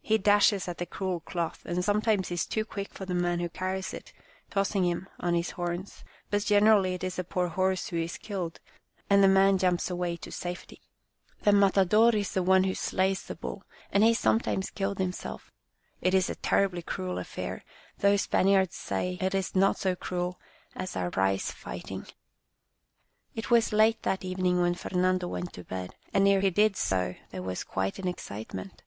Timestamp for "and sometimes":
1.64-2.32